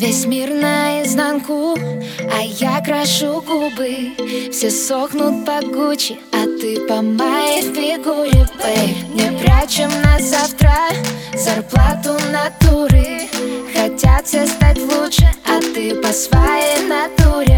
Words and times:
Весь 0.00 0.24
мир 0.24 0.48
наизнанку, 0.54 1.76
а 2.32 2.40
я 2.40 2.80
крашу 2.80 3.42
губы. 3.42 4.14
Все 4.50 4.70
сохнут 4.70 5.44
по 5.44 5.60
Гуччи, 5.60 6.18
а 6.32 6.46
ты 6.58 6.80
по 6.86 7.02
моей 7.02 7.60
фигуре, 7.60 8.46
бэй 8.62 8.96
Не 9.12 9.38
прячем 9.38 9.90
на 10.02 10.18
завтра 10.18 10.72
зарплату 11.34 12.16
натуры. 12.32 13.28
Хотят 13.74 14.26
все 14.26 14.46
стать 14.46 14.78
лучше, 14.78 15.28
а 15.44 15.60
ты 15.60 15.94
по 15.96 16.14
своей 16.14 16.86
натуре, 16.88 17.49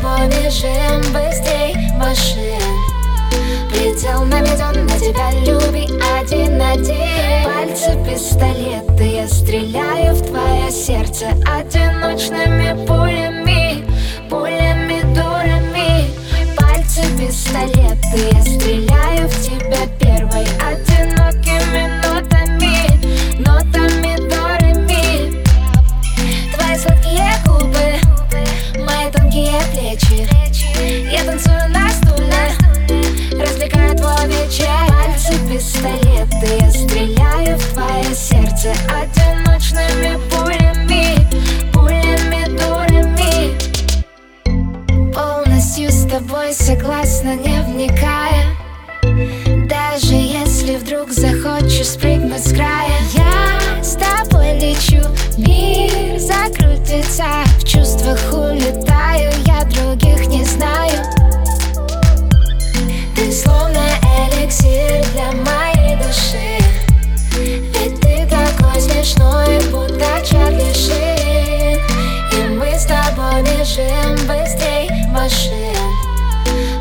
тобой 0.00 0.28
бежим 0.28 1.00
быстрее 1.12 1.76
машин. 1.96 2.60
Предел 3.70 4.24
наведен 4.24 4.86
на 4.86 4.98
тебя, 4.98 5.30
люби 5.42 5.88
один 6.18 6.60
один. 6.60 7.44
Пальцы 7.44 7.96
пистолеты, 8.04 9.04
я 9.04 9.28
стреляю 9.28 10.14
в 10.14 10.26
твое 10.26 10.70
сердце 10.70 11.28
Одиночными 11.46 12.86
пулями, 12.86 13.09
закрутится 56.90 57.24
В 57.58 57.64
чувствах 57.64 58.18
улетаю, 58.32 59.30
я 59.46 59.64
других 59.64 60.26
не 60.26 60.44
знаю. 60.44 61.04
Ты 63.14 63.32
словно 63.32 63.84
эликсир 64.02 65.04
для 65.12 65.32
моей 65.32 65.96
души. 65.96 66.60
Бежим 73.40 74.16
быстрей 74.26 74.90
машин. 75.12 75.74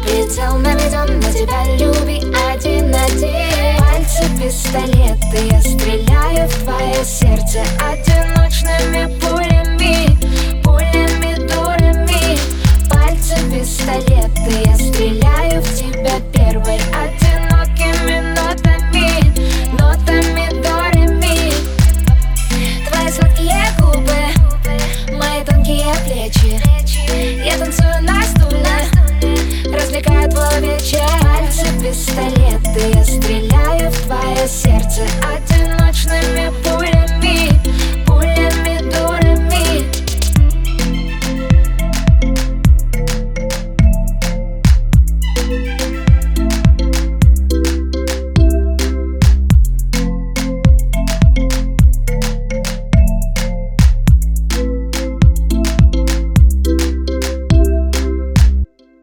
Прицел 0.04 0.58
наведен 0.58 1.20
на 1.20 1.32
тебя, 1.32 1.64
люби 1.78 2.20
один-один 2.52 3.78
Пальцы 3.80 4.24
пистолеты, 4.38 5.48
я 5.52 5.62
стреляю 5.62 6.50
в 6.50 6.64
твое 6.64 7.06
сердце 7.06 7.62
Одиночными 7.80 9.20
пулями, 9.20 9.59
ми, 9.90 10.08
пулями, 10.64 11.36
дурами. 11.48 12.38
Пальцы 12.90 13.36
пистолеты 13.52 14.54
Я 14.66 14.76
стреляю 14.76 15.62
в 15.62 15.76
тебя 15.76 16.20
первой 16.34 16.80
Одинокими 16.94 18.20
нотами 18.36 19.10
Нотами, 19.80 20.50
дурами. 20.62 21.54
Твои 22.88 23.12
сладкие 23.12 23.66
губы 23.80 25.18
Мои 25.18 25.44
тонкие 25.44 25.94
плечи. 26.06 26.62
Я 27.46 27.58
танцую 27.58 28.02
на 28.02 28.22
стуле 28.24 29.76
Развлекаю 29.76 30.30
твой 30.30 30.62
вечер. 30.62 31.00
Пальцы 31.22 31.66
пистолеты 31.82 32.94
Я 32.94 33.04
стреляю 33.04 33.92
в 33.92 33.98
твое 34.06 34.48
сердце 34.48 35.02
Одиночными 35.24 36.49